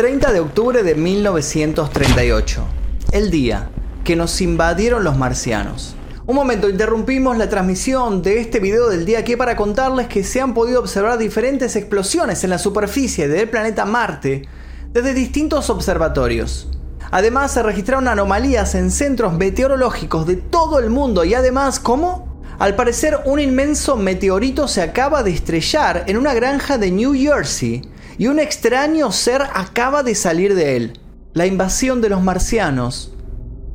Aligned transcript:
30 0.00 0.32
de 0.32 0.40
octubre 0.40 0.82
de 0.82 0.94
1938. 0.94 2.64
El 3.12 3.30
día 3.30 3.68
que 4.02 4.16
nos 4.16 4.40
invadieron 4.40 5.04
los 5.04 5.18
marcianos. 5.18 5.94
Un 6.24 6.36
momento, 6.36 6.70
interrumpimos 6.70 7.36
la 7.36 7.50
transmisión 7.50 8.22
de 8.22 8.40
este 8.40 8.60
video 8.60 8.88
del 8.88 9.04
día 9.04 9.18
aquí 9.18 9.36
para 9.36 9.56
contarles 9.56 10.06
que 10.06 10.24
se 10.24 10.40
han 10.40 10.54
podido 10.54 10.80
observar 10.80 11.18
diferentes 11.18 11.76
explosiones 11.76 12.42
en 12.44 12.48
la 12.48 12.58
superficie 12.58 13.28
del 13.28 13.50
planeta 13.50 13.84
Marte 13.84 14.48
desde 14.90 15.12
distintos 15.12 15.68
observatorios. 15.68 16.70
Además, 17.10 17.52
se 17.52 17.62
registraron 17.62 18.08
anomalías 18.08 18.74
en 18.76 18.90
centros 18.90 19.34
meteorológicos 19.34 20.26
de 20.26 20.36
todo 20.36 20.78
el 20.78 20.88
mundo 20.88 21.24
y 21.26 21.34
además, 21.34 21.78
¿cómo? 21.78 22.40
Al 22.58 22.74
parecer, 22.74 23.18
un 23.26 23.38
inmenso 23.38 23.96
meteorito 23.96 24.66
se 24.66 24.80
acaba 24.80 25.22
de 25.22 25.32
estrellar 25.32 26.04
en 26.06 26.16
una 26.16 26.32
granja 26.32 26.78
de 26.78 26.90
New 26.90 27.12
Jersey 27.12 27.82
y 28.18 28.26
un 28.26 28.38
extraño 28.38 29.12
ser 29.12 29.42
acaba 29.54 30.02
de 30.02 30.14
salir 30.14 30.54
de 30.54 30.76
él. 30.76 31.00
La 31.32 31.46
invasión 31.46 32.00
de 32.00 32.08
los 32.08 32.22
marcianos 32.22 33.14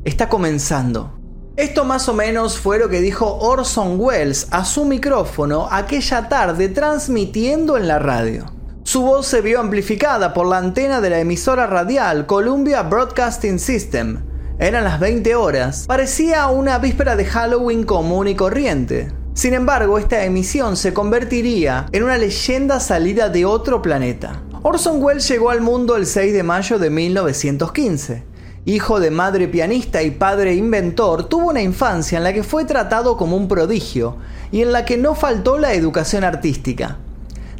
está 0.04 0.28
comenzando. 0.28 1.18
Esto 1.56 1.84
más 1.84 2.08
o 2.08 2.12
menos 2.12 2.58
fue 2.58 2.78
lo 2.78 2.90
que 2.90 3.00
dijo 3.00 3.38
Orson 3.38 3.98
Welles 3.98 4.48
a 4.50 4.66
su 4.66 4.84
micrófono 4.84 5.68
aquella 5.70 6.28
tarde 6.28 6.68
transmitiendo 6.68 7.78
en 7.78 7.88
la 7.88 7.98
radio. 7.98 8.52
Su 8.82 9.02
voz 9.02 9.26
se 9.26 9.40
vio 9.40 9.58
amplificada 9.58 10.34
por 10.34 10.46
la 10.46 10.58
antena 10.58 11.00
de 11.00 11.10
la 11.10 11.18
emisora 11.18 11.66
radial 11.66 12.26
Columbia 12.26 12.82
Broadcasting 12.82 13.58
System. 13.58 14.22
Eran 14.58 14.84
las 14.84 15.00
20 15.00 15.34
horas. 15.34 15.86
Parecía 15.86 16.46
una 16.48 16.78
víspera 16.78 17.16
de 17.16 17.24
Halloween 17.24 17.84
común 17.84 18.28
y 18.28 18.36
corriente. 18.36 19.15
Sin 19.36 19.52
embargo, 19.52 19.98
esta 19.98 20.24
emisión 20.24 20.78
se 20.78 20.94
convertiría 20.94 21.88
en 21.92 22.04
una 22.04 22.16
leyenda 22.16 22.80
salida 22.80 23.28
de 23.28 23.44
otro 23.44 23.82
planeta. 23.82 24.42
Orson 24.62 25.02
Welles 25.02 25.28
llegó 25.28 25.50
al 25.50 25.60
mundo 25.60 25.94
el 25.96 26.06
6 26.06 26.32
de 26.32 26.42
mayo 26.42 26.78
de 26.78 26.88
1915 26.88 28.24
hijo 28.64 28.98
de 28.98 29.12
madre 29.12 29.46
pianista 29.46 30.02
y 30.02 30.10
padre 30.10 30.54
inventor, 30.54 31.28
tuvo 31.28 31.50
una 31.50 31.62
infancia 31.62 32.18
en 32.18 32.24
la 32.24 32.32
que 32.32 32.42
fue 32.42 32.64
tratado 32.64 33.16
como 33.16 33.36
un 33.36 33.46
prodigio 33.46 34.16
y 34.50 34.60
en 34.60 34.72
la 34.72 34.84
que 34.84 34.96
no 34.96 35.14
faltó 35.14 35.56
la 35.56 35.74
educación 35.74 36.24
artística. 36.24 36.96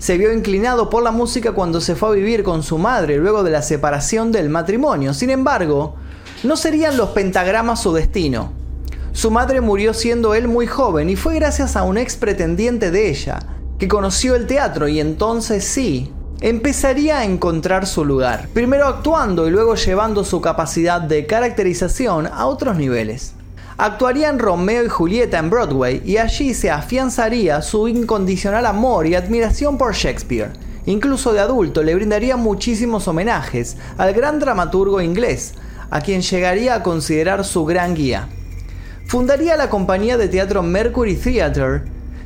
Se 0.01 0.19
vio 0.19 0.33
inclinado 0.33 0.91
por 0.91 1.05
la 1.05 1.13
música 1.13 1.53
cuando 1.53 1.81
se 1.81 1.95
fue 1.95 2.09
a 2.09 2.13
vivir 2.13 2.43
con 2.43 2.65
su 2.65 2.79
madre 2.79 3.19
luego 3.19 3.45
de 3.45 3.53
la 3.53 3.63
separación 3.63 4.33
del 4.33 4.49
matrimonio. 4.49 5.15
Sin 5.15 5.31
embargo, 5.31 5.95
no 6.43 6.57
serían 6.57 6.97
los 6.97 7.11
pentagramas 7.11 7.83
su 7.83 7.93
destino. 7.93 8.66
Su 9.17 9.31
madre 9.31 9.63
murió 9.63 9.95
siendo 9.95 10.35
él 10.35 10.47
muy 10.47 10.67
joven 10.67 11.09
y 11.09 11.17
fue 11.17 11.37
gracias 11.37 11.75
a 11.75 11.85
un 11.85 11.97
ex 11.97 12.17
pretendiente 12.17 12.91
de 12.91 13.09
ella, 13.09 13.39
que 13.79 13.89
conoció 13.89 14.35
el 14.35 14.47
teatro 14.47 14.89
y 14.89 15.01
entonces 15.01 15.65
sí, 15.65 16.13
empezaría 16.43 17.21
a 17.21 17.25
encontrar 17.25 17.87
su 17.87 18.05
lugar, 18.05 18.47
primero 18.53 18.87
actuando 18.87 19.49
y 19.49 19.51
luego 19.51 19.75
llevando 19.75 20.23
su 20.23 20.43
capacidad 20.43 21.01
de 21.01 21.25
caracterización 21.25 22.27
a 22.27 22.45
otros 22.45 22.77
niveles. 22.77 23.33
Actuarían 23.79 24.39
Romeo 24.39 24.85
y 24.85 24.89
Julieta 24.91 25.39
en 25.39 25.49
Broadway 25.49 26.03
y 26.05 26.19
allí 26.19 26.53
se 26.53 26.71
afianzaría 26.71 27.63
su 27.63 27.89
incondicional 27.89 28.67
amor 28.67 29.07
y 29.07 29.15
admiración 29.15 29.79
por 29.79 29.95
Shakespeare. 29.95 30.53
Incluso 30.85 31.33
de 31.33 31.41
adulto 31.41 31.83
le 31.83 31.95
brindaría 31.95 32.37
muchísimos 32.37 33.09
homenajes 33.09 33.79
al 33.97 34.13
gran 34.13 34.41
dramaturgo 34.41 35.01
inglés, 35.01 35.55
a 35.89 36.03
quien 36.03 36.21
llegaría 36.21 36.75
a 36.75 36.83
considerar 36.83 37.47
su 37.47 37.65
gran 37.65 37.95
guía. 37.95 38.29
Fundaría 39.07 39.57
la 39.57 39.71
compañía 39.71 40.17
de 40.17 40.29
teatro 40.29 40.65
Mercury 40.65 41.15
Theatre 41.15 41.83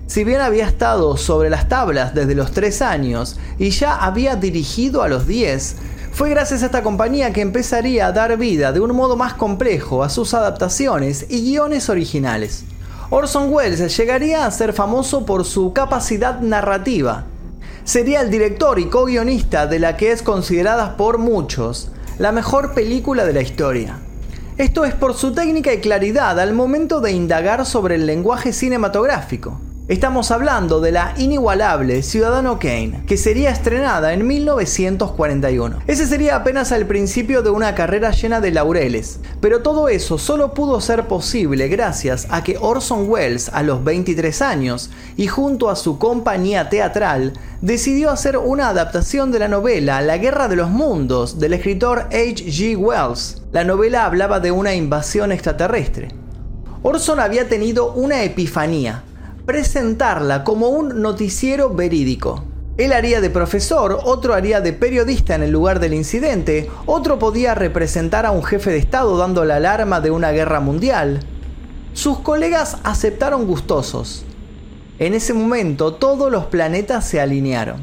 si 0.06 0.24
bien 0.24 0.40
había 0.40 0.66
estado 0.66 1.16
sobre 1.18 1.50
las 1.50 1.68
tablas 1.68 2.14
desde 2.14 2.34
los 2.34 2.52
3 2.52 2.82
años 2.82 3.38
y 3.58 3.70
ya 3.70 3.94
había 3.94 4.34
dirigido 4.34 5.02
a 5.02 5.08
los 5.08 5.26
10, 5.26 5.76
fue 6.10 6.30
gracias 6.30 6.62
a 6.62 6.66
esta 6.66 6.82
compañía 6.82 7.32
que 7.32 7.42
empezaría 7.42 8.06
a 8.06 8.12
dar 8.12 8.36
vida 8.38 8.72
de 8.72 8.80
un 8.80 8.96
modo 8.96 9.14
más 9.14 9.34
complejo 9.34 10.02
a 10.02 10.08
sus 10.08 10.34
adaptaciones 10.34 11.26
y 11.28 11.42
guiones 11.42 11.90
originales. 11.90 12.64
Orson 13.10 13.52
Welles 13.52 13.96
llegaría 13.96 14.46
a 14.46 14.50
ser 14.50 14.72
famoso 14.72 15.26
por 15.26 15.44
su 15.44 15.72
capacidad 15.74 16.40
narrativa. 16.40 17.26
Sería 17.84 18.22
el 18.22 18.30
director 18.30 18.80
y 18.80 18.86
co-guionista 18.86 19.66
de 19.66 19.78
la 19.78 19.96
que 19.96 20.12
es 20.12 20.22
considerada 20.22 20.96
por 20.96 21.18
muchos 21.18 21.90
la 22.18 22.32
mejor 22.32 22.74
película 22.74 23.26
de 23.26 23.32
la 23.34 23.42
historia. 23.42 24.00
Esto 24.60 24.84
es 24.84 24.92
por 24.92 25.14
su 25.14 25.32
técnica 25.32 25.72
y 25.72 25.80
claridad 25.80 26.38
al 26.38 26.52
momento 26.52 27.00
de 27.00 27.12
indagar 27.12 27.64
sobre 27.64 27.94
el 27.94 28.04
lenguaje 28.04 28.52
cinematográfico. 28.52 29.58
Estamos 29.90 30.30
hablando 30.30 30.80
de 30.80 30.92
la 30.92 31.14
inigualable 31.16 32.04
Ciudadano 32.04 32.60
Kane, 32.60 33.02
que 33.08 33.16
sería 33.16 33.50
estrenada 33.50 34.12
en 34.12 34.24
1941. 34.24 35.80
Ese 35.88 36.06
sería 36.06 36.36
apenas 36.36 36.70
el 36.70 36.86
principio 36.86 37.42
de 37.42 37.50
una 37.50 37.74
carrera 37.74 38.12
llena 38.12 38.40
de 38.40 38.52
laureles, 38.52 39.18
pero 39.40 39.62
todo 39.62 39.88
eso 39.88 40.16
solo 40.16 40.54
pudo 40.54 40.80
ser 40.80 41.08
posible 41.08 41.66
gracias 41.66 42.28
a 42.30 42.44
que 42.44 42.56
Orson 42.56 43.10
Welles 43.10 43.48
a 43.48 43.64
los 43.64 43.82
23 43.82 44.42
años 44.42 44.90
y 45.16 45.26
junto 45.26 45.68
a 45.68 45.74
su 45.74 45.98
compañía 45.98 46.68
teatral 46.68 47.32
decidió 47.60 48.12
hacer 48.12 48.36
una 48.36 48.68
adaptación 48.68 49.32
de 49.32 49.40
la 49.40 49.48
novela 49.48 50.00
La 50.02 50.18
Guerra 50.18 50.46
de 50.46 50.54
los 50.54 50.70
Mundos 50.70 51.40
del 51.40 51.54
escritor 51.54 52.06
H.G. 52.12 52.76
Wells. 52.76 53.42
La 53.50 53.64
novela 53.64 54.04
hablaba 54.04 54.38
de 54.38 54.52
una 54.52 54.72
invasión 54.72 55.32
extraterrestre. 55.32 56.14
Orson 56.84 57.18
había 57.18 57.48
tenido 57.48 57.92
una 57.92 58.22
epifanía 58.22 59.02
presentarla 59.46 60.44
como 60.44 60.68
un 60.68 61.02
noticiero 61.02 61.70
verídico. 61.70 62.44
Él 62.76 62.92
haría 62.92 63.20
de 63.20 63.30
profesor, 63.30 64.00
otro 64.04 64.34
haría 64.34 64.60
de 64.60 64.72
periodista 64.72 65.34
en 65.34 65.42
el 65.42 65.50
lugar 65.50 65.80
del 65.80 65.92
incidente, 65.92 66.70
otro 66.86 67.18
podía 67.18 67.54
representar 67.54 68.24
a 68.24 68.30
un 68.30 68.42
jefe 68.42 68.70
de 68.70 68.78
Estado 68.78 69.16
dando 69.18 69.44
la 69.44 69.56
alarma 69.56 70.00
de 70.00 70.10
una 70.10 70.30
guerra 70.30 70.60
mundial. 70.60 71.20
Sus 71.92 72.20
colegas 72.20 72.78
aceptaron 72.84 73.46
gustosos. 73.46 74.24
En 74.98 75.14
ese 75.14 75.34
momento 75.34 75.94
todos 75.94 76.30
los 76.30 76.46
planetas 76.46 77.06
se 77.06 77.20
alinearon. 77.20 77.80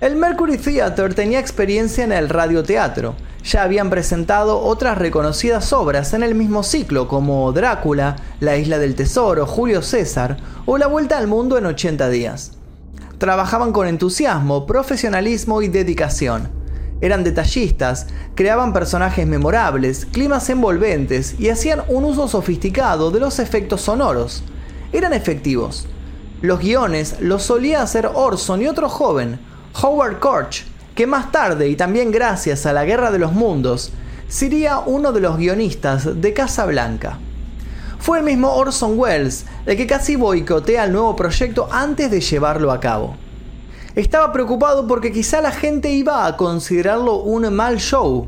El 0.00 0.14
Mercury 0.14 0.58
Theatre 0.58 1.14
tenía 1.14 1.40
experiencia 1.40 2.04
en 2.04 2.12
el 2.12 2.28
radioteatro, 2.28 3.16
ya 3.44 3.62
habían 3.62 3.90
presentado 3.90 4.60
otras 4.60 4.98
reconocidas 4.98 5.72
obras 5.72 6.12
en 6.14 6.22
el 6.22 6.34
mismo 6.34 6.62
ciclo 6.62 7.08
como 7.08 7.52
Drácula, 7.52 8.16
La 8.40 8.56
Isla 8.56 8.78
del 8.78 8.94
Tesoro, 8.94 9.46
Julio 9.46 9.82
César 9.82 10.36
o 10.66 10.78
La 10.78 10.86
Vuelta 10.86 11.18
al 11.18 11.26
Mundo 11.26 11.56
en 11.58 11.66
80 11.66 12.08
días. 12.10 12.52
Trabajaban 13.18 13.72
con 13.72 13.86
entusiasmo, 13.88 14.66
profesionalismo 14.66 15.62
y 15.62 15.68
dedicación. 15.68 16.50
Eran 17.00 17.22
detallistas, 17.22 18.08
creaban 18.34 18.72
personajes 18.72 19.26
memorables, 19.26 20.04
climas 20.06 20.48
envolventes 20.50 21.38
y 21.38 21.48
hacían 21.48 21.82
un 21.88 22.04
uso 22.04 22.26
sofisticado 22.28 23.10
de 23.10 23.20
los 23.20 23.38
efectos 23.38 23.82
sonoros. 23.82 24.42
Eran 24.92 25.12
efectivos. 25.12 25.86
Los 26.42 26.60
guiones 26.60 27.16
los 27.20 27.42
solía 27.42 27.82
hacer 27.82 28.10
Orson 28.12 28.62
y 28.62 28.66
otro 28.66 28.88
joven, 28.88 29.40
Howard 29.80 30.18
Korch, 30.18 30.64
que 30.98 31.06
más 31.06 31.30
tarde 31.30 31.68
y 31.68 31.76
también 31.76 32.10
gracias 32.10 32.66
a 32.66 32.72
la 32.72 32.84
Guerra 32.84 33.12
de 33.12 33.20
los 33.20 33.32
Mundos, 33.32 33.92
sería 34.26 34.80
uno 34.80 35.12
de 35.12 35.20
los 35.20 35.36
guionistas 35.36 36.20
de 36.20 36.34
Casa 36.34 36.66
Blanca. 36.66 37.20
Fue 38.00 38.18
el 38.18 38.24
mismo 38.24 38.52
Orson 38.52 38.98
Welles 38.98 39.46
el 39.64 39.76
que 39.76 39.86
casi 39.86 40.16
boicotea 40.16 40.82
el 40.82 40.92
nuevo 40.92 41.14
proyecto 41.14 41.68
antes 41.70 42.10
de 42.10 42.20
llevarlo 42.20 42.72
a 42.72 42.80
cabo. 42.80 43.16
Estaba 43.94 44.32
preocupado 44.32 44.88
porque 44.88 45.12
quizá 45.12 45.40
la 45.40 45.52
gente 45.52 45.92
iba 45.92 46.26
a 46.26 46.36
considerarlo 46.36 47.20
un 47.20 47.48
mal 47.54 47.76
show. 47.76 48.26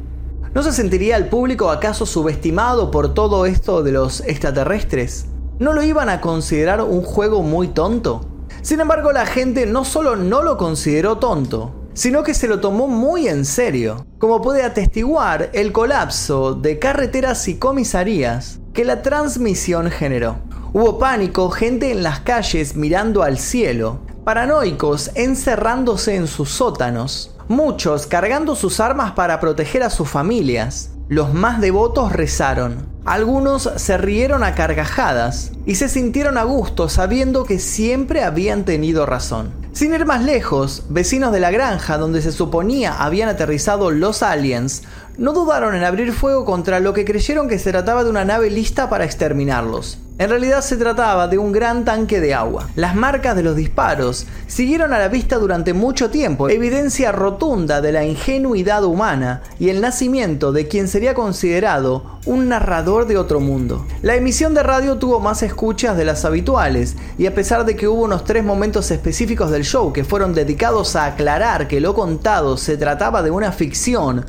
¿No 0.54 0.62
se 0.62 0.70
sentiría 0.70 1.16
el 1.16 1.26
público 1.26 1.72
acaso 1.72 2.06
subestimado 2.06 2.92
por 2.92 3.14
todo 3.14 3.46
esto 3.46 3.82
de 3.82 3.90
los 3.90 4.20
extraterrestres? 4.20 5.26
¿No 5.58 5.72
lo 5.72 5.82
iban 5.82 6.08
a 6.08 6.20
considerar 6.20 6.82
un 6.82 7.02
juego 7.02 7.42
muy 7.42 7.66
tonto? 7.66 8.20
Sin 8.62 8.78
embargo, 8.78 9.10
la 9.10 9.26
gente 9.26 9.66
no 9.66 9.84
solo 9.84 10.14
no 10.14 10.42
lo 10.42 10.56
consideró 10.56 11.18
tonto, 11.18 11.79
sino 11.94 12.22
que 12.22 12.34
se 12.34 12.48
lo 12.48 12.60
tomó 12.60 12.88
muy 12.88 13.28
en 13.28 13.44
serio, 13.44 14.06
como 14.18 14.42
puede 14.42 14.62
atestiguar 14.62 15.50
el 15.52 15.72
colapso 15.72 16.54
de 16.54 16.78
carreteras 16.78 17.46
y 17.48 17.58
comisarías 17.58 18.60
que 18.72 18.84
la 18.84 19.02
transmisión 19.02 19.90
generó. 19.90 20.38
Hubo 20.72 20.98
pánico, 20.98 21.50
gente 21.50 21.90
en 21.90 22.02
las 22.02 22.20
calles 22.20 22.76
mirando 22.76 23.22
al 23.22 23.38
cielo, 23.38 23.98
paranoicos 24.24 25.10
encerrándose 25.14 26.14
en 26.14 26.26
sus 26.26 26.50
sótanos, 26.50 27.34
muchos 27.48 28.06
cargando 28.06 28.54
sus 28.54 28.78
armas 28.78 29.12
para 29.12 29.40
proteger 29.40 29.82
a 29.82 29.90
sus 29.90 30.08
familias. 30.08 30.90
Los 31.08 31.34
más 31.34 31.60
devotos 31.60 32.12
rezaron, 32.12 32.86
algunos 33.04 33.68
se 33.76 33.98
rieron 33.98 34.44
a 34.44 34.54
carcajadas 34.54 35.50
y 35.70 35.76
se 35.76 35.88
sintieron 35.88 36.36
a 36.36 36.42
gusto 36.42 36.88
sabiendo 36.88 37.44
que 37.44 37.60
siempre 37.60 38.24
habían 38.24 38.64
tenido 38.64 39.06
razón. 39.06 39.52
Sin 39.70 39.94
ir 39.94 40.04
más 40.04 40.24
lejos, 40.24 40.82
vecinos 40.88 41.30
de 41.30 41.38
la 41.38 41.52
granja 41.52 41.96
donde 41.96 42.22
se 42.22 42.32
suponía 42.32 43.00
habían 43.00 43.28
aterrizado 43.28 43.92
los 43.92 44.24
aliens 44.24 44.82
no 45.16 45.32
dudaron 45.32 45.76
en 45.76 45.84
abrir 45.84 46.12
fuego 46.12 46.44
contra 46.44 46.80
lo 46.80 46.92
que 46.92 47.04
creyeron 47.04 47.46
que 47.46 47.60
se 47.60 47.70
trataba 47.70 48.02
de 48.02 48.10
una 48.10 48.24
nave 48.24 48.50
lista 48.50 48.90
para 48.90 49.04
exterminarlos. 49.04 49.98
En 50.18 50.28
realidad 50.28 50.60
se 50.60 50.76
trataba 50.76 51.28
de 51.28 51.38
un 51.38 51.50
gran 51.50 51.84
tanque 51.84 52.20
de 52.20 52.34
agua. 52.34 52.68
Las 52.74 52.94
marcas 52.94 53.36
de 53.36 53.42
los 53.42 53.56
disparos 53.56 54.26
siguieron 54.48 54.92
a 54.92 54.98
la 54.98 55.08
vista 55.08 55.38
durante 55.38 55.72
mucho 55.72 56.10
tiempo, 56.10 56.50
evidencia 56.50 57.10
rotunda 57.10 57.80
de 57.80 57.92
la 57.92 58.04
ingenuidad 58.04 58.84
humana 58.84 59.42
y 59.58 59.70
el 59.70 59.80
nacimiento 59.80 60.52
de 60.52 60.68
quien 60.68 60.88
sería 60.88 61.14
considerado 61.14 62.18
un 62.26 62.48
narrador 62.48 63.06
de 63.06 63.16
otro 63.16 63.40
mundo. 63.40 63.86
La 64.02 64.14
emisión 64.14 64.52
de 64.52 64.62
radio 64.62 64.98
tuvo 64.98 65.20
más 65.20 65.42
escuchas 65.42 65.59
de 65.60 66.06
las 66.06 66.24
habituales 66.24 66.96
y 67.18 67.26
a 67.26 67.34
pesar 67.34 67.66
de 67.66 67.76
que 67.76 67.86
hubo 67.86 68.04
unos 68.04 68.24
tres 68.24 68.42
momentos 68.42 68.90
específicos 68.90 69.50
del 69.50 69.62
show 69.62 69.92
que 69.92 70.04
fueron 70.04 70.32
dedicados 70.32 70.96
a 70.96 71.04
aclarar 71.04 71.68
que 71.68 71.80
lo 71.80 71.94
contado 71.94 72.56
se 72.56 72.78
trataba 72.78 73.22
de 73.22 73.30
una 73.30 73.52
ficción, 73.52 74.24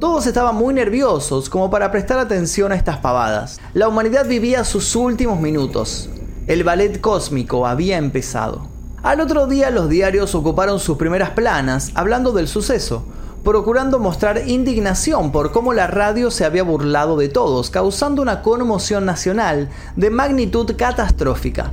todos 0.00 0.26
estaban 0.26 0.56
muy 0.56 0.74
nerviosos 0.74 1.48
como 1.48 1.70
para 1.70 1.92
prestar 1.92 2.18
atención 2.18 2.72
a 2.72 2.74
estas 2.74 2.96
pavadas. 2.96 3.60
La 3.72 3.86
humanidad 3.86 4.26
vivía 4.26 4.64
sus 4.64 4.96
últimos 4.96 5.40
minutos. 5.40 6.10
El 6.48 6.64
ballet 6.64 7.00
cósmico 7.00 7.68
había 7.68 7.96
empezado. 7.96 8.66
Al 9.04 9.20
otro 9.20 9.46
día 9.46 9.70
los 9.70 9.88
diarios 9.88 10.34
ocuparon 10.34 10.80
sus 10.80 10.96
primeras 10.96 11.30
planas 11.30 11.92
hablando 11.94 12.32
del 12.32 12.48
suceso, 12.48 13.04
procurando 13.44 13.98
mostrar 13.98 14.48
indignación 14.48 15.30
por 15.30 15.52
cómo 15.52 15.74
la 15.74 15.86
radio 15.86 16.30
se 16.30 16.44
había 16.44 16.62
burlado 16.62 17.16
de 17.16 17.28
todos, 17.28 17.70
causando 17.70 18.22
una 18.22 18.42
conmoción 18.42 19.04
nacional 19.04 19.68
de 19.96 20.10
magnitud 20.10 20.74
catastrófica. 20.76 21.72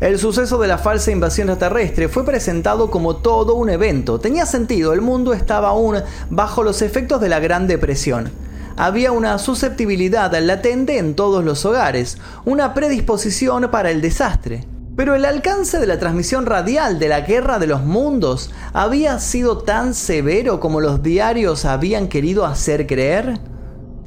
El 0.00 0.18
suceso 0.18 0.58
de 0.58 0.68
la 0.68 0.78
falsa 0.78 1.10
invasión 1.10 1.48
extraterrestre 1.48 2.08
fue 2.08 2.24
presentado 2.24 2.88
como 2.90 3.16
todo 3.16 3.54
un 3.54 3.68
evento. 3.68 4.20
Tenía 4.20 4.46
sentido, 4.46 4.92
el 4.92 5.00
mundo 5.00 5.32
estaba 5.32 5.70
aún 5.70 5.96
bajo 6.30 6.62
los 6.62 6.82
efectos 6.82 7.20
de 7.20 7.28
la 7.28 7.40
Gran 7.40 7.66
Depresión. 7.66 8.30
Había 8.76 9.10
una 9.10 9.38
susceptibilidad 9.38 10.32
latente 10.38 10.98
en 10.98 11.16
todos 11.16 11.42
los 11.44 11.64
hogares, 11.64 12.18
una 12.44 12.74
predisposición 12.74 13.68
para 13.72 13.90
el 13.90 14.00
desastre. 14.00 14.64
Pero 14.98 15.14
el 15.14 15.24
alcance 15.24 15.78
de 15.78 15.86
la 15.86 16.00
transmisión 16.00 16.44
radial 16.44 16.98
de 16.98 17.06
la 17.06 17.20
Guerra 17.20 17.60
de 17.60 17.68
los 17.68 17.84
Mundos 17.84 18.50
había 18.72 19.20
sido 19.20 19.58
tan 19.58 19.94
severo 19.94 20.58
como 20.58 20.80
los 20.80 21.04
diarios 21.04 21.66
habían 21.66 22.08
querido 22.08 22.44
hacer 22.44 22.88
creer. 22.88 23.38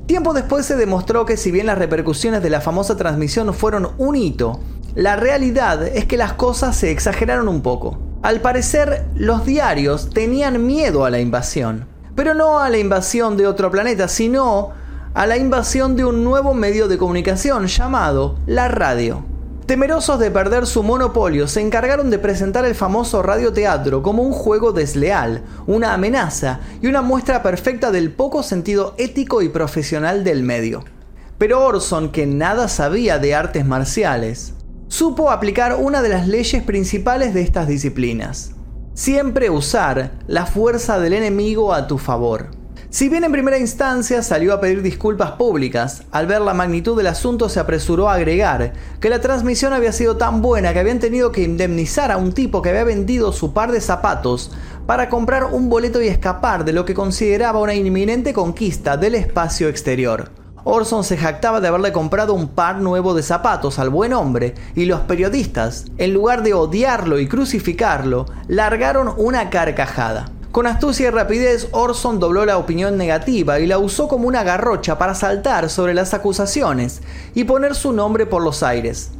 Tiempo 0.05 0.33
después 0.33 0.65
se 0.65 0.75
demostró 0.75 1.25
que 1.25 1.38
si 1.38 1.49
bien 1.49 1.67
las 1.67 1.77
repercusiones 1.77 2.43
de 2.43 2.49
la 2.49 2.59
famosa 2.59 2.97
transmisión 2.97 3.53
fueron 3.53 3.91
un 3.99 4.17
hito, 4.17 4.59
la 4.93 5.15
realidad 5.15 5.81
es 5.88 6.03
que 6.07 6.17
las 6.17 6.33
cosas 6.33 6.75
se 6.75 6.91
exageraron 6.91 7.47
un 7.47 7.61
poco. 7.61 7.97
Al 8.21 8.41
parecer, 8.41 9.05
los 9.15 9.45
diarios 9.45 10.09
tenían 10.09 10.65
miedo 10.65 11.05
a 11.05 11.09
la 11.09 11.21
invasión. 11.21 11.88
Pero 12.17 12.33
no 12.33 12.59
a 12.59 12.69
la 12.69 12.79
invasión 12.79 13.38
de 13.38 13.47
otro 13.47 13.71
planeta, 13.71 14.09
sino 14.09 14.71
a 15.13 15.25
la 15.25 15.38
invasión 15.38 15.95
de 15.95 16.03
un 16.03 16.25
nuevo 16.25 16.53
medio 16.53 16.89
de 16.89 16.97
comunicación 16.97 17.67
llamado 17.67 18.35
la 18.45 18.67
radio. 18.67 19.30
Temerosos 19.71 20.19
de 20.19 20.31
perder 20.31 20.68
su 20.68 20.83
monopolio, 20.83 21.47
se 21.47 21.62
encargaron 21.62 22.09
de 22.09 22.19
presentar 22.19 22.65
el 22.65 22.75
famoso 22.75 23.23
radioteatro 23.23 24.03
como 24.03 24.21
un 24.21 24.33
juego 24.33 24.73
desleal, 24.73 25.44
una 25.65 25.94
amenaza 25.94 26.59
y 26.81 26.88
una 26.88 27.01
muestra 27.01 27.41
perfecta 27.41 27.89
del 27.89 28.12
poco 28.12 28.44
sentido 28.44 28.95
ético 28.97 29.41
y 29.41 29.47
profesional 29.47 30.25
del 30.25 30.44
medio. 30.44 30.83
Pero 31.38 31.65
Orson, 31.65 32.12
que 32.12 32.25
nada 32.25 32.68
sabía 32.68 33.18
de 33.18 33.33
artes 33.33 33.65
marciales, 33.65 34.56
supo 34.89 35.31
aplicar 35.31 35.77
una 35.79 36.01
de 36.01 36.09
las 36.09 36.27
leyes 36.27 36.62
principales 36.63 37.33
de 37.33 37.41
estas 37.41 37.69
disciplinas. 37.69 38.51
Siempre 38.94 39.50
usar 39.50 40.19
la 40.27 40.47
fuerza 40.47 41.00
del 41.00 41.13
enemigo 41.13 41.74
a 41.74 41.88
tu 41.88 41.97
favor. 41.97 42.51
Si 42.91 43.07
bien 43.07 43.23
en 43.23 43.31
primera 43.31 43.57
instancia 43.57 44.21
salió 44.21 44.53
a 44.53 44.59
pedir 44.59 44.81
disculpas 44.81 45.31
públicas, 45.31 46.03
al 46.11 46.27
ver 46.27 46.41
la 46.41 46.53
magnitud 46.53 46.97
del 46.97 47.07
asunto 47.07 47.47
se 47.47 47.61
apresuró 47.61 48.09
a 48.09 48.15
agregar 48.15 48.73
que 48.99 49.09
la 49.09 49.21
transmisión 49.21 49.71
había 49.71 49.93
sido 49.93 50.17
tan 50.17 50.41
buena 50.41 50.73
que 50.73 50.79
habían 50.79 50.99
tenido 50.99 51.31
que 51.31 51.43
indemnizar 51.43 52.11
a 52.11 52.17
un 52.17 52.33
tipo 52.33 52.61
que 52.61 52.67
había 52.67 52.83
vendido 52.83 53.31
su 53.31 53.53
par 53.53 53.71
de 53.71 53.79
zapatos 53.79 54.51
para 54.88 55.07
comprar 55.07 55.45
un 55.45 55.69
boleto 55.69 56.01
y 56.01 56.09
escapar 56.09 56.65
de 56.65 56.73
lo 56.73 56.83
que 56.83 56.93
consideraba 56.93 57.61
una 57.61 57.75
inminente 57.75 58.33
conquista 58.33 58.97
del 58.97 59.15
espacio 59.15 59.69
exterior. 59.69 60.29
Orson 60.65 61.05
se 61.05 61.15
jactaba 61.15 61.61
de 61.61 61.69
haberle 61.69 61.93
comprado 61.93 62.33
un 62.33 62.49
par 62.49 62.81
nuevo 62.81 63.13
de 63.13 63.23
zapatos 63.23 63.79
al 63.79 63.89
buen 63.89 64.11
hombre 64.11 64.53
y 64.75 64.83
los 64.83 64.99
periodistas, 64.99 65.85
en 65.97 66.13
lugar 66.13 66.43
de 66.43 66.53
odiarlo 66.53 67.19
y 67.19 67.29
crucificarlo, 67.29 68.25
largaron 68.49 69.13
una 69.15 69.49
carcajada. 69.49 70.29
Con 70.51 70.68
astucia 70.68 71.07
y 71.07 71.12
rapidez, 71.12 71.69
Orson 71.71 72.19
dobló 72.19 72.45
la 72.45 72.57
opinión 72.57 72.98
negativa 72.98 73.62
y 73.62 73.68
la 73.68 73.77
usó 73.77 74.09
como 74.09 74.27
una 74.27 74.44
garrocha 74.44 74.98
para 74.98 75.15
saltar 75.15 75.69
sobre 75.69 75.94
las 75.94 76.13
acusaciones 76.13 77.01
y 77.33 77.45
poner 77.45 77.74
su 77.74 77.94
nombre 77.94 78.25
por 78.25 78.44
los 78.44 78.62
aires. 78.62 79.12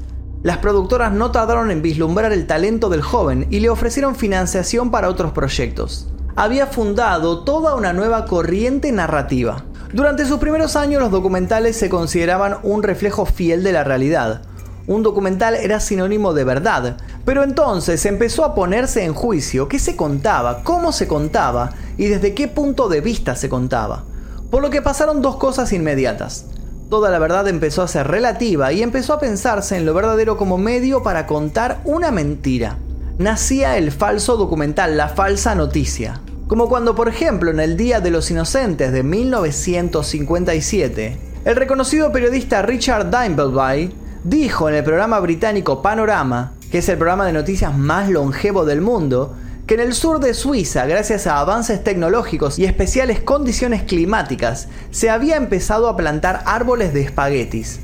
Las 0.44 0.58
productoras 0.58 1.14
no 1.14 1.32
tardaron 1.32 1.72
en 1.72 1.82
vislumbrar 1.82 2.34
el 2.34 2.48
talento 2.48 2.90
del 2.90 3.02
joven 3.02 3.48
y 3.50 3.62
le 3.62 3.70
ofrecieron 3.70 4.18
financiación 4.18 4.92
para 4.92 5.08
otros 5.08 5.32
proyectos. 5.32 6.10
Había 6.36 6.68
fundado 6.68 7.46
toda 7.46 7.76
una 7.76 7.94
nueva 7.94 8.26
corriente 8.26 8.92
narrativa. 8.92 9.64
Durante 9.94 10.26
sus 10.26 10.40
primeros 10.40 10.76
años 10.76 11.02
los 11.02 11.12
documentales 11.12 11.78
se 11.78 11.88
consideraban 11.88 12.58
un 12.64 12.84
reflejo 12.84 13.26
fiel 13.26 13.64
de 13.64 13.72
la 13.72 13.86
realidad. 13.86 14.42
Un 14.92 15.02
documental 15.04 15.56
era 15.56 15.80
sinónimo 15.80 16.34
de 16.34 16.44
verdad, 16.44 16.98
pero 17.24 17.46
entonces 17.46 18.06
empezó 18.06 18.44
a 18.44 18.54
ponerse 18.54 19.06
en 19.06 19.14
juicio 19.14 19.70
qué 19.70 19.80
se 19.80 19.96
contaba, 19.96 20.64
cómo 20.64 20.92
se 20.92 21.08
contaba 21.08 21.70
y 21.98 22.08
desde 22.08 22.34
qué 22.34 22.50
punto 22.50 22.90
de 22.90 23.00
vista 23.00 23.38
se 23.38 23.48
contaba. 23.48 24.04
Por 24.50 24.62
lo 24.62 24.70
que 24.70 24.82
pasaron 24.82 25.22
dos 25.22 25.38
cosas 25.38 25.72
inmediatas. 25.72 26.48
Toda 26.90 27.10
la 27.10 27.20
verdad 27.20 27.48
empezó 27.48 27.84
a 27.84 27.88
ser 27.88 28.10
relativa 28.10 28.74
y 28.74 28.84
empezó 28.84 29.14
a 29.14 29.22
pensarse 29.22 29.78
en 29.78 29.86
lo 29.86 29.94
verdadero 29.94 30.36
como 30.36 30.58
medio 30.58 31.04
para 31.04 31.26
contar 31.26 31.80
una 31.86 32.12
mentira. 32.12 32.78
Nacía 33.18 33.78
el 33.78 33.94
falso 33.94 34.36
documental, 34.36 34.98
la 34.98 35.08
falsa 35.08 35.56
noticia. 35.56 36.20
Como 36.48 36.68
cuando, 36.68 36.96
por 36.96 37.08
ejemplo, 37.08 37.50
en 37.50 37.62
el 37.62 37.78
Día 37.78 38.02
de 38.02 38.12
los 38.12 38.30
Inocentes 38.30 38.92
de 38.92 39.04
1957, 39.04 41.18
el 41.46 41.56
reconocido 41.56 42.12
periodista 42.12 42.62
Richard 42.62 43.10
Dimbleby 43.10 44.01
dijo 44.24 44.70
en 44.70 44.76
el 44.76 44.84
programa 44.84 45.20
británico 45.20 45.82
Panorama, 45.82 46.54
que 46.72 46.80
es 46.80 46.90
el 46.90 46.98
programa 46.98 47.26
de 47.26 47.34
noticias 47.34 47.78
más 47.78 48.10
longevo 48.10 48.66
del 48.66 48.82
mundo, 48.82 49.36
que 49.68 49.76
en 49.76 49.82
el 49.82 49.94
sur 49.94 50.20
de 50.20 50.34
Suiza, 50.34 50.86
gracias 50.86 51.28
a 51.28 51.40
avances 51.40 51.84
tecnológicos 51.84 52.60
y 52.60 52.66
especiales 52.66 53.22
condiciones 53.22 53.84
climáticas, 53.84 54.68
se 54.92 55.10
había 55.10 55.38
empezado 55.38 55.88
a 55.88 55.96
plantar 55.96 56.44
árboles 56.46 56.94
de 56.94 57.02
espaguetis. 57.02 57.80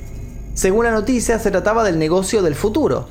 Según 0.53 0.85
la 0.85 0.91
noticia, 0.91 1.39
se 1.39 1.51
trataba 1.51 1.83
del 1.83 1.99
negocio 1.99 2.41
del 2.41 2.55
futuro, 2.55 3.07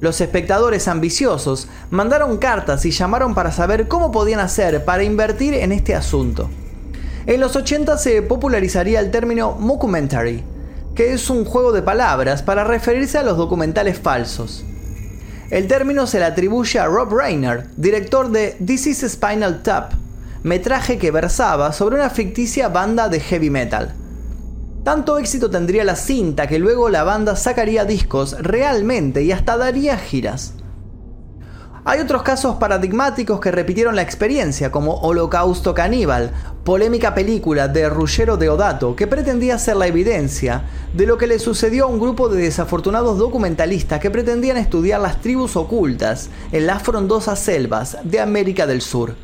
los 0.00 0.20
espectadores 0.20 0.86
ambiciosos 0.86 1.66
mandaron 1.90 2.38
cartas 2.38 2.84
y 2.86 2.92
llamaron 2.92 3.34
para 3.34 3.50
saber 3.50 3.88
cómo 3.88 4.12
podían 4.12 4.38
hacer 4.38 4.84
para 4.84 5.02
invertir 5.02 5.54
en 5.54 5.72
este 5.72 5.96
asunto. 5.96 6.48
En 7.26 7.40
los 7.40 7.56
80 7.56 7.98
se 7.98 8.22
popularizaría 8.22 9.00
el 9.00 9.10
término 9.10 9.56
mockumentary, 9.58 10.44
que 10.98 11.12
es 11.12 11.30
un 11.30 11.44
juego 11.44 11.70
de 11.70 11.80
palabras 11.80 12.42
para 12.42 12.64
referirse 12.64 13.18
a 13.18 13.22
los 13.22 13.36
documentales 13.36 14.00
falsos. 14.00 14.64
El 15.48 15.68
término 15.68 16.08
se 16.08 16.18
le 16.18 16.24
atribuye 16.24 16.80
a 16.80 16.86
Rob 16.86 17.14
Reiner, 17.14 17.68
director 17.76 18.32
de 18.32 18.56
This 18.66 18.88
is 18.88 19.04
Spinal 19.08 19.62
Tap, 19.62 19.92
metraje 20.42 20.98
que 20.98 21.12
versaba 21.12 21.72
sobre 21.72 21.94
una 21.94 22.10
ficticia 22.10 22.68
banda 22.68 23.08
de 23.08 23.20
heavy 23.20 23.48
metal. 23.48 23.94
Tanto 24.82 25.18
éxito 25.18 25.48
tendría 25.48 25.84
la 25.84 25.94
cinta 25.94 26.48
que 26.48 26.58
luego 26.58 26.88
la 26.88 27.04
banda 27.04 27.36
sacaría 27.36 27.84
discos 27.84 28.36
realmente 28.40 29.22
y 29.22 29.30
hasta 29.30 29.56
daría 29.56 29.98
giras. 29.98 30.54
Hay 31.90 32.00
otros 32.00 32.22
casos 32.22 32.56
paradigmáticos 32.56 33.40
que 33.40 33.50
repitieron 33.50 33.96
la 33.96 34.02
experiencia, 34.02 34.70
como 34.70 34.96
Holocausto 34.96 35.72
Caníbal, 35.72 36.32
polémica 36.62 37.14
película 37.14 37.66
de 37.66 37.88
Ruggero 37.88 38.36
Deodato 38.36 38.94
que 38.94 39.06
pretendía 39.06 39.56
ser 39.56 39.76
la 39.76 39.86
evidencia 39.86 40.64
de 40.92 41.06
lo 41.06 41.16
que 41.16 41.26
le 41.26 41.38
sucedió 41.38 41.84
a 41.84 41.88
un 41.88 41.98
grupo 41.98 42.28
de 42.28 42.42
desafortunados 42.42 43.16
documentalistas 43.16 44.00
que 44.00 44.10
pretendían 44.10 44.58
estudiar 44.58 45.00
las 45.00 45.22
tribus 45.22 45.56
ocultas 45.56 46.28
en 46.52 46.66
las 46.66 46.82
frondosas 46.82 47.38
selvas 47.38 47.96
de 48.04 48.20
América 48.20 48.66
del 48.66 48.82
Sur. 48.82 49.14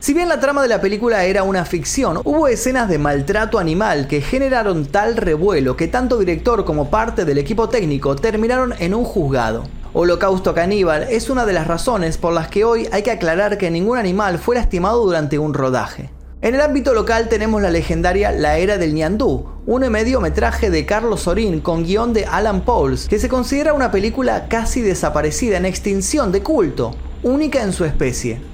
Si 0.00 0.14
bien 0.14 0.30
la 0.30 0.40
trama 0.40 0.62
de 0.62 0.68
la 0.68 0.80
película 0.80 1.26
era 1.26 1.42
una 1.42 1.66
ficción, 1.66 2.22
hubo 2.24 2.48
escenas 2.48 2.88
de 2.88 2.96
maltrato 2.96 3.58
animal 3.58 4.08
que 4.08 4.22
generaron 4.22 4.86
tal 4.86 5.18
revuelo 5.18 5.76
que 5.76 5.88
tanto 5.88 6.18
director 6.18 6.64
como 6.64 6.88
parte 6.88 7.26
del 7.26 7.36
equipo 7.36 7.68
técnico 7.68 8.16
terminaron 8.16 8.72
en 8.78 8.94
un 8.94 9.04
juzgado. 9.04 9.81
Holocausto 9.94 10.54
caníbal 10.54 11.06
es 11.10 11.30
una 11.30 11.44
de 11.46 11.52
las 11.52 11.66
razones 11.66 12.18
por 12.18 12.32
las 12.32 12.48
que 12.48 12.64
hoy 12.64 12.88
hay 12.92 13.02
que 13.02 13.10
aclarar 13.10 13.58
que 13.58 13.70
ningún 13.70 13.98
animal 13.98 14.38
fue 14.38 14.56
lastimado 14.56 15.04
durante 15.04 15.38
un 15.38 15.54
rodaje. 15.54 16.10
En 16.40 16.54
el 16.54 16.60
ámbito 16.60 16.94
local 16.94 17.28
tenemos 17.28 17.62
la 17.62 17.70
legendaria 17.70 18.32
La 18.32 18.58
Era 18.58 18.78
del 18.78 18.94
Ñandú, 18.94 19.46
un 19.66 19.88
mediometraje 19.90 20.70
de 20.70 20.86
Carlos 20.86 21.22
Sorín 21.22 21.60
con 21.60 21.84
guion 21.84 22.12
de 22.12 22.24
Alan 22.24 22.62
Pauls, 22.62 23.06
que 23.08 23.18
se 23.18 23.28
considera 23.28 23.74
una 23.74 23.90
película 23.90 24.48
casi 24.48 24.80
desaparecida 24.80 25.56
en 25.56 25.66
extinción 25.66 26.32
de 26.32 26.42
culto, 26.42 26.96
única 27.22 27.62
en 27.62 27.72
su 27.72 27.84
especie 27.84 28.52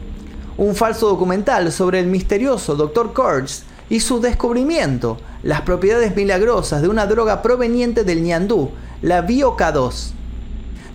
un 0.59 0.75
falso 0.75 1.09
documental 1.09 1.71
sobre 1.71 2.01
el 2.01 2.09
misterioso 2.09 2.75
Dr. 2.75 3.15
Kurtz 3.15 3.63
y 3.89 4.01
su 4.01 4.21
descubrimiento, 4.21 5.17
las 5.45 5.61
propiedades 5.63 6.15
milagrosas 6.17 6.83
de 6.83 6.89
una 6.89 7.07
droga 7.07 7.43
proveniente 7.43 8.03
del 8.03 8.23
ñandú, 8.23 8.71
la 9.01 9.25
Bioca2. 9.25 10.18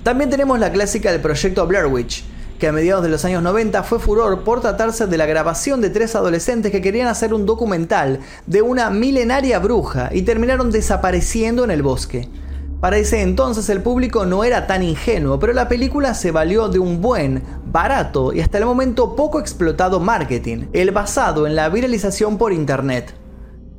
También 0.04 0.30
tenemos 0.30 0.60
la 0.60 0.70
clásica 0.70 1.14
del 1.14 1.22
proyecto 1.22 1.66
Blair 1.66 1.86
Witch, 1.86 2.26
que 2.60 2.68
a 2.68 2.74
mediados 2.74 3.04
de 3.04 3.10
los 3.10 3.24
años 3.24 3.42
90 3.42 3.84
fue 3.84 4.00
furor 4.00 4.44
por 4.44 4.60
tratarse 4.60 5.08
de 5.08 5.18
la 5.18 5.26
grabación 5.26 5.80
de 5.80 5.90
tres 5.90 6.14
adolescentes 6.16 6.74
que 6.74 6.82
querían 6.82 7.08
hacer 7.08 7.34
un 7.34 7.46
documental 7.46 8.20
de 8.46 8.62
una 8.62 8.90
milenaria 8.90 9.60
bruja 9.60 10.10
y 10.12 10.24
terminaron 10.24 10.72
desapareciendo 10.72 11.64
en 11.64 11.72
el 11.72 11.84
bosque. 11.84 12.28
Para 12.82 12.98
ese 12.98 13.22
entonces 13.22 13.70
el 13.70 13.82
público 13.82 14.26
no 14.26 14.44
era 14.44 14.68
tan 14.68 14.84
ingenuo, 14.84 15.40
pero 15.40 15.54
la 15.54 15.70
película 15.70 16.14
se 16.14 16.32
valió 16.32 16.68
de 16.68 16.80
un 16.80 17.02
buen, 17.02 17.42
barato 17.72 18.34
y 18.34 18.42
hasta 18.42 18.58
el 18.58 18.66
momento 18.66 19.16
poco 19.16 19.40
explotado 19.40 20.02
marketing, 20.02 20.66
el 20.74 20.92
basado 20.92 21.48
en 21.48 21.56
la 21.56 21.70
viralización 21.70 22.38
por 22.38 22.52
internet. 22.52 23.23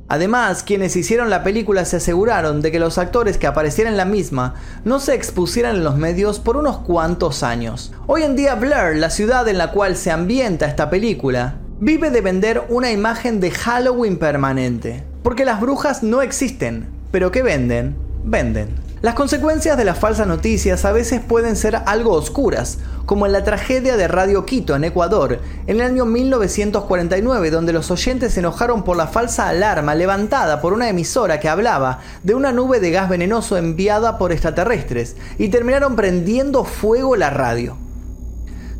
Además, 0.07 0.61
quienes 0.61 0.95
hicieron 0.95 1.31
la 1.31 1.43
película 1.43 1.83
se 1.83 1.97
aseguraron 1.97 2.61
de 2.61 2.71
que 2.71 2.79
los 2.79 2.99
actores 2.99 3.39
que 3.39 3.47
aparecieran 3.47 3.93
en 3.93 3.97
la 3.97 4.05
misma 4.05 4.53
no 4.83 4.99
se 4.99 5.15
expusieran 5.15 5.77
en 5.77 5.83
los 5.83 5.97
medios 5.97 6.39
por 6.39 6.57
unos 6.57 6.77
cuantos 6.77 7.41
años. 7.41 7.91
Hoy 8.05 8.21
en 8.21 8.35
día 8.35 8.53
Blair, 8.53 8.97
la 8.97 9.09
ciudad 9.09 9.47
en 9.47 9.57
la 9.57 9.71
cual 9.71 9.95
se 9.95 10.11
ambienta 10.11 10.67
esta 10.67 10.91
película, 10.91 11.55
vive 11.79 12.11
de 12.11 12.21
vender 12.21 12.65
una 12.69 12.91
imagen 12.91 13.39
de 13.39 13.49
Halloween 13.49 14.17
permanente. 14.17 15.03
Porque 15.23 15.43
las 15.43 15.59
brujas 15.59 16.03
no 16.03 16.21
existen, 16.21 16.87
pero 17.11 17.31
que 17.31 17.41
venden, 17.41 17.95
venden. 18.23 18.84
Las 19.05 19.13
consecuencias 19.13 19.77
de 19.77 19.85
las 19.85 19.99
falsas 19.99 20.25
noticias 20.25 20.83
a 20.83 20.91
veces 20.91 21.21
pueden 21.21 21.55
ser 21.55 21.75
algo 21.85 22.13
oscuras, 22.13 22.79
como 23.05 23.27
en 23.27 23.33
la 23.33 23.43
tragedia 23.43 23.97
de 23.97 24.07
Radio 24.07 24.47
Quito 24.47 24.75
en 24.75 24.83
Ecuador, 24.83 25.41
en 25.67 25.75
el 25.75 25.83
año 25.83 26.05
1949, 26.05 27.51
donde 27.51 27.71
los 27.71 27.91
oyentes 27.91 28.33
se 28.33 28.39
enojaron 28.39 28.83
por 28.83 28.97
la 28.97 29.05
falsa 29.05 29.47
alarma 29.47 29.93
levantada 29.93 30.59
por 30.59 30.73
una 30.73 30.89
emisora 30.89 31.39
que 31.39 31.47
hablaba 31.47 31.99
de 32.23 32.33
una 32.33 32.51
nube 32.51 32.79
de 32.79 32.89
gas 32.89 33.07
venenoso 33.07 33.57
enviada 33.57 34.17
por 34.17 34.31
extraterrestres, 34.31 35.17
y 35.37 35.49
terminaron 35.49 35.95
prendiendo 35.95 36.63
fuego 36.63 37.15
la 37.15 37.29
radio. 37.29 37.77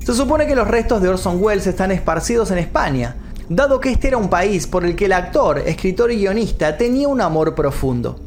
Se 0.04 0.16
supone 0.16 0.48
que 0.48 0.56
los 0.56 0.68
restos 0.68 1.04
de 1.04 1.10
Orson 1.10 1.38
Welles 1.40 1.68
están 1.68 1.92
esparcidos 1.92 2.50
en 2.50 2.58
España, 2.58 3.16
dado 3.48 3.80
que 3.80 3.92
este 3.92 4.08
era 4.08 4.18
un 4.18 4.32
país 4.32 4.66
por 4.66 4.86
el 4.86 4.96
que 4.96 5.06
el 5.06 5.14
actor, 5.14 5.60
escritor 5.60 6.12
y 6.12 6.18
guionista 6.18 6.78
tenía 6.78 7.10
un 7.10 7.22
amor 7.22 7.54
profundo. 7.54 8.25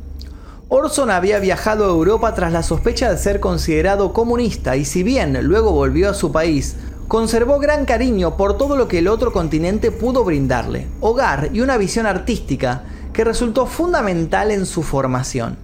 Orson 0.71 1.11
había 1.11 1.39
viajado 1.39 1.87
a 1.87 1.89
Europa 1.89 2.35
tras 2.35 2.53
la 2.53 2.63
sospecha 2.63 3.11
de 3.11 3.17
ser 3.17 3.41
considerado 3.41 4.13
comunista 4.13 4.77
y 4.77 4.85
si 4.85 5.03
bien 5.03 5.43
luego 5.45 5.73
volvió 5.73 6.11
a 6.11 6.15
su 6.15 6.31
país, 6.31 6.77
conservó 7.09 7.59
gran 7.59 7.87
cariño 7.87 8.37
por 8.37 8.59
todo 8.59 8.77
lo 8.77 8.87
que 8.87 8.99
el 8.99 9.09
otro 9.09 9.33
continente 9.33 9.91
pudo 9.91 10.25
brindarle, 10.25 10.87
hogar 11.01 11.49
y 11.55 11.63
una 11.63 11.79
visión 11.79 12.05
artística 12.05 12.83
que 13.15 13.25
resultó 13.25 13.65
fundamental 13.65 14.51
en 14.51 14.67
su 14.67 14.83
formación. 14.83 15.57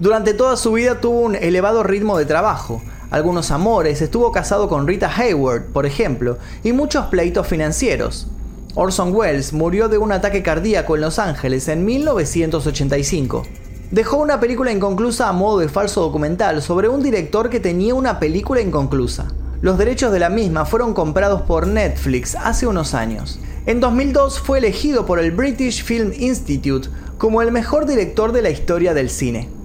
Durante 0.00 0.34
toda 0.34 0.56
su 0.56 0.72
vida 0.72 1.00
tuvo 1.00 1.20
un 1.20 1.36
elevado 1.36 1.84
ritmo 1.84 2.18
de 2.18 2.24
trabajo, 2.24 2.82
algunos 3.12 3.52
amores, 3.52 4.02
estuvo 4.02 4.32
casado 4.32 4.68
con 4.68 4.88
Rita 4.88 5.08
Hayward, 5.08 5.66
por 5.66 5.86
ejemplo, 5.86 6.36
y 6.64 6.72
muchos 6.72 7.06
pleitos 7.06 7.46
financieros. 7.46 8.26
Orson 8.74 9.14
Welles 9.14 9.52
murió 9.52 9.88
de 9.88 9.98
un 9.98 10.10
ataque 10.10 10.42
cardíaco 10.42 10.96
en 10.96 11.02
Los 11.02 11.20
Ángeles 11.20 11.68
en 11.68 11.84
1985 11.84 13.44
dejó 13.90 14.18
una 14.18 14.40
película 14.40 14.72
inconclusa 14.72 15.28
a 15.28 15.32
modo 15.32 15.58
de 15.58 15.68
falso 15.68 16.00
documental 16.00 16.62
sobre 16.62 16.88
un 16.88 17.02
director 17.02 17.48
que 17.50 17.60
tenía 17.60 17.94
una 17.94 18.18
película 18.18 18.60
inconclusa. 18.60 19.28
Los 19.60 19.78
derechos 19.78 20.12
de 20.12 20.20
la 20.20 20.28
misma 20.28 20.64
fueron 20.64 20.94
comprados 20.94 21.42
por 21.42 21.66
Netflix 21.66 22.34
hace 22.36 22.66
unos 22.66 22.94
años. 22.94 23.40
En 23.66 23.80
2002 23.80 24.38
fue 24.38 24.58
elegido 24.58 25.04
por 25.04 25.18
el 25.18 25.32
British 25.32 25.82
Film 25.82 26.12
Institute 26.16 26.88
como 27.18 27.42
el 27.42 27.50
mejor 27.50 27.86
director 27.86 28.32
de 28.32 28.42
la 28.42 28.50
historia 28.50 28.94
del 28.94 29.10
cine. 29.10 29.57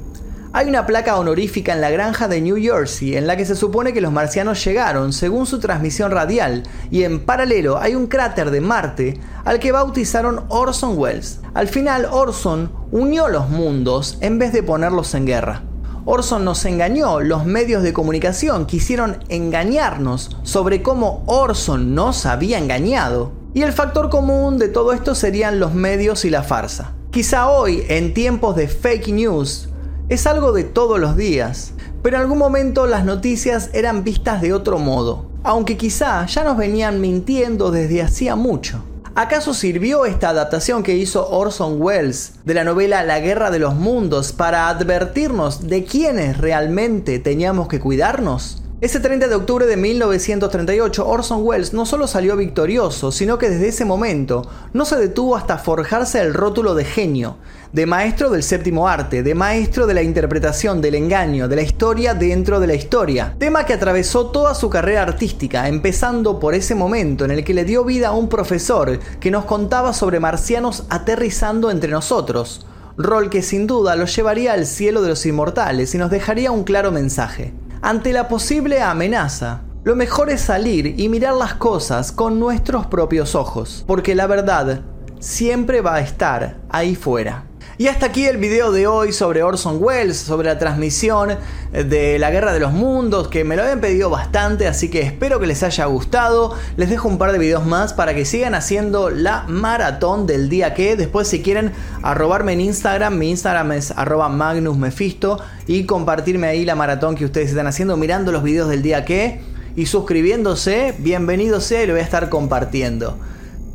Hay 0.55 0.69
una 0.69 0.85
placa 0.85 1.17
honorífica 1.17 1.73
en 1.73 1.81
la 1.81 1.89
granja 1.89 2.27
de 2.27 2.39
New 2.39 2.57
Jersey 2.57 3.17
en 3.17 3.25
la 3.25 3.35
que 3.35 3.43
se 3.43 3.55
supone 3.55 3.91
que 3.91 4.01
los 4.01 4.11
marcianos 4.11 4.63
llegaron 4.63 5.11
según 5.11 5.47
su 5.47 5.57
transmisión 5.57 6.11
radial 6.11 6.61
y 6.91 7.05
en 7.05 7.21
paralelo 7.21 7.79
hay 7.79 7.95
un 7.95 8.05
cráter 8.05 8.51
de 8.51 8.61
Marte 8.61 9.19
al 9.45 9.57
que 9.57 9.71
bautizaron 9.71 10.43
Orson 10.49 10.95
Welles. 10.95 11.39
Al 11.55 11.67
final 11.67 12.05
Orson 12.05 12.71
unió 12.91 13.29
los 13.29 13.49
mundos 13.49 14.19
en 14.21 14.37
vez 14.37 14.53
de 14.53 14.61
ponerlos 14.61 15.15
en 15.15 15.25
guerra. 15.25 15.63
Orson 16.05 16.45
nos 16.45 16.65
engañó, 16.65 17.19
los 17.19 17.45
medios 17.47 17.81
de 17.81 17.93
comunicación 17.93 18.67
quisieron 18.67 19.23
engañarnos 19.29 20.37
sobre 20.43 20.83
cómo 20.83 21.23
Orson 21.25 21.95
nos 21.95 22.27
había 22.27 22.59
engañado. 22.59 23.31
Y 23.55 23.63
el 23.63 23.73
factor 23.73 24.11
común 24.11 24.59
de 24.59 24.67
todo 24.67 24.93
esto 24.93 25.15
serían 25.15 25.59
los 25.59 25.73
medios 25.73 26.25
y 26.25 26.29
la 26.29 26.43
farsa. 26.43 26.93
Quizá 27.09 27.49
hoy, 27.49 27.85
en 27.87 28.13
tiempos 28.13 28.55
de 28.55 28.67
fake 28.67 29.07
news, 29.07 29.69
es 30.09 30.27
algo 30.27 30.51
de 30.51 30.63
todos 30.63 30.99
los 30.99 31.15
días, 31.15 31.73
pero 32.01 32.17
en 32.17 32.23
algún 32.23 32.37
momento 32.37 32.87
las 32.87 33.05
noticias 33.05 33.69
eran 33.73 34.03
vistas 34.03 34.41
de 34.41 34.53
otro 34.53 34.79
modo, 34.79 35.27
aunque 35.43 35.77
quizá 35.77 36.25
ya 36.25 36.43
nos 36.43 36.57
venían 36.57 36.99
mintiendo 37.01 37.71
desde 37.71 38.01
hacía 38.01 38.35
mucho. 38.35 38.83
¿Acaso 39.15 39.53
sirvió 39.53 40.05
esta 40.05 40.29
adaptación 40.29 40.81
que 40.81 40.97
hizo 40.97 41.29
Orson 41.29 41.79
Welles 41.79 42.33
de 42.45 42.55
la 42.55 42.63
novela 42.63 43.03
La 43.03 43.19
Guerra 43.19 43.51
de 43.51 43.59
los 43.59 43.75
Mundos 43.75 44.33
para 44.33 44.69
advertirnos 44.69 45.67
de 45.67 45.83
quiénes 45.83 46.39
realmente 46.39 47.19
teníamos 47.19 47.67
que 47.67 47.79
cuidarnos? 47.79 48.62
Ese 48.83 48.99
30 48.99 49.29
de 49.29 49.35
octubre 49.35 49.65
de 49.65 49.77
1938, 49.77 51.07
Orson 51.07 51.39
Welles 51.41 51.73
no 51.73 51.85
solo 51.85 52.05
salió 52.05 52.35
victorioso, 52.35 53.13
sino 53.13 53.37
que 53.37 53.49
desde 53.49 53.69
ese 53.69 53.85
momento 53.85 54.45
no 54.73 54.83
se 54.83 54.97
detuvo 54.97 55.37
hasta 55.37 55.57
forjarse 55.57 56.19
el 56.19 56.33
rótulo 56.33 56.75
de 56.75 56.83
genio, 56.83 57.37
de 57.71 57.85
maestro 57.85 58.29
del 58.29 58.43
séptimo 58.43 58.89
arte, 58.89 59.23
de 59.23 59.35
maestro 59.35 59.87
de 59.87 59.93
la 59.93 60.01
interpretación, 60.01 60.81
del 60.81 60.95
engaño, 60.95 61.47
de 61.47 61.55
la 61.55 61.61
historia 61.61 62.13
dentro 62.13 62.59
de 62.59 62.67
la 62.67 62.73
historia. 62.73 63.33
Tema 63.39 63.65
que 63.65 63.71
atravesó 63.71 64.31
toda 64.31 64.53
su 64.53 64.69
carrera 64.69 65.03
artística, 65.03 65.69
empezando 65.69 66.37
por 66.37 66.53
ese 66.53 66.75
momento 66.75 67.23
en 67.23 67.31
el 67.31 67.45
que 67.45 67.53
le 67.53 67.63
dio 67.63 67.85
vida 67.85 68.09
a 68.09 68.11
un 68.11 68.27
profesor 68.27 68.99
que 69.21 69.31
nos 69.31 69.45
contaba 69.45 69.93
sobre 69.93 70.19
marcianos 70.19 70.83
aterrizando 70.89 71.71
entre 71.71 71.89
nosotros, 71.89 72.65
rol 72.97 73.29
que 73.29 73.43
sin 73.43 73.65
duda 73.65 73.95
lo 73.95 74.07
llevaría 74.07 74.51
al 74.51 74.65
cielo 74.65 75.01
de 75.01 75.07
los 75.07 75.25
inmortales 75.25 75.95
y 75.95 75.97
nos 75.97 76.11
dejaría 76.11 76.51
un 76.51 76.65
claro 76.65 76.91
mensaje. 76.91 77.53
Ante 77.85 78.13
la 78.13 78.29
posible 78.29 78.81
amenaza, 78.81 79.59
lo 79.83 79.97
mejor 79.97 80.29
es 80.29 80.39
salir 80.39 80.97
y 80.97 81.09
mirar 81.09 81.33
las 81.33 81.55
cosas 81.55 82.13
con 82.13 82.39
nuestros 82.39 82.85
propios 82.85 83.35
ojos, 83.35 83.83
porque 83.85 84.15
la 84.15 84.25
verdad 84.25 84.83
siempre 85.19 85.81
va 85.81 85.95
a 85.95 85.99
estar 85.99 86.61
ahí 86.69 86.95
fuera. 86.95 87.43
Y 87.75 87.87
hasta 87.87 88.05
aquí 88.05 88.25
el 88.27 88.37
video 88.37 88.71
de 88.71 88.85
hoy 88.85 89.11
sobre 89.11 89.41
Orson 89.41 89.77
Welles, 89.81 90.17
sobre 90.17 90.47
la 90.47 90.59
transmisión 90.59 91.29
de 91.71 92.19
la 92.19 92.29
Guerra 92.29 92.53
de 92.53 92.59
los 92.59 92.71
Mundos, 92.71 93.29
que 93.29 93.43
me 93.43 93.55
lo 93.55 93.63
habían 93.63 93.81
pedido 93.81 94.11
bastante, 94.11 94.67
así 94.67 94.91
que 94.91 95.01
espero 95.01 95.39
que 95.39 95.47
les 95.47 95.63
haya 95.63 95.85
gustado. 95.85 96.53
Les 96.77 96.91
dejo 96.91 97.07
un 97.07 97.17
par 97.17 97.31
de 97.31 97.39
videos 97.39 97.65
más 97.65 97.93
para 97.93 98.13
que 98.13 98.25
sigan 98.25 98.53
haciendo 98.53 99.09
la 99.09 99.45
maratón 99.47 100.27
del 100.27 100.49
día 100.49 100.75
que. 100.75 100.95
Después 100.95 101.27
si 101.27 101.41
quieren 101.41 101.71
arrobarme 102.03 102.53
en 102.53 102.61
Instagram, 102.61 103.17
mi 103.17 103.31
Instagram 103.31 103.71
es 103.71 103.89
arroba 103.89 104.29
magnusmefisto 104.29 105.39
y 105.65 105.85
compartirme 105.85 106.45
ahí 106.45 106.65
la 106.65 106.75
maratón 106.75 107.15
que 107.15 107.25
ustedes 107.25 107.49
están 107.49 107.65
haciendo 107.65 107.97
mirando 107.97 108.31
los 108.31 108.43
videos 108.43 108.69
del 108.69 108.83
día 108.83 109.03
que. 109.03 109.41
Y 109.75 109.87
suscribiéndose, 109.87 110.93
bienvenido 110.99 111.59
sea 111.59 111.81
y 111.81 111.87
lo 111.87 111.93
voy 111.93 112.01
a 112.01 112.05
estar 112.05 112.29
compartiendo. 112.29 113.17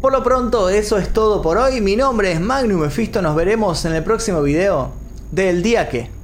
Por 0.00 0.12
lo 0.12 0.22
pronto, 0.22 0.68
eso 0.68 0.96
es 0.96 1.12
todo 1.12 1.42
por 1.42 1.58
hoy. 1.58 1.80
Mi 1.80 1.96
nombre 1.96 2.30
es 2.30 2.40
Magnum 2.40 2.82
Mephisto. 2.82 3.20
Nos 3.20 3.34
veremos 3.34 3.84
en 3.84 3.94
el 3.94 4.04
próximo 4.04 4.42
video 4.42 4.92
del 5.32 5.60
día 5.60 5.88
que. 5.88 6.17